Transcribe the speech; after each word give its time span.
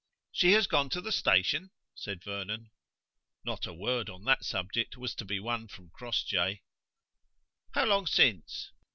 "She 0.31 0.53
has 0.53 0.65
gone 0.65 0.89
to 0.89 0.99
the 1.01 1.11
station?" 1.11 1.69
said 1.93 2.23
Vernon. 2.23 2.71
Not 3.45 3.67
a 3.67 3.73
word 3.75 4.09
on 4.09 4.23
that 4.23 4.43
subject 4.43 4.97
was 4.97 5.13
to 5.13 5.25
be 5.25 5.39
won 5.39 5.67
from 5.67 5.91
Crossjay. 5.91 6.63
"How 7.75 7.85
long 7.85 8.07
since?" 8.07 8.71